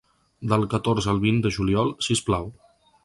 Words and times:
Del 0.53 0.63
catorze 0.71 1.11
al 1.13 1.21
vint 1.25 1.37
de 1.47 1.51
juliol 1.59 1.93
si 2.07 2.17
us 2.19 2.25
plau. 2.31 2.51